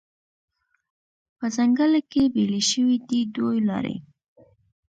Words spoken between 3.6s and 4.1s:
لارې